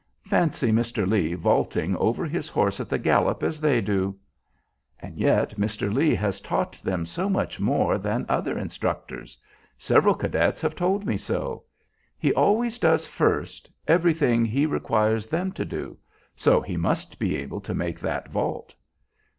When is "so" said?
7.05-7.29, 11.17-11.65, 16.35-16.61